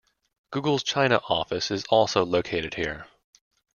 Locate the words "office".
1.29-1.69